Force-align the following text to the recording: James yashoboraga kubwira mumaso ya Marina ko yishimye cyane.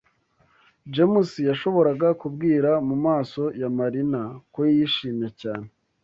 James 0.93 1.29
yashoboraga 1.49 2.07
kubwira 2.21 2.69
mumaso 2.87 3.43
ya 3.61 3.69
Marina 3.77 4.21
ko 4.53 4.61
yishimye 4.75 5.29
cyane. 5.41 5.69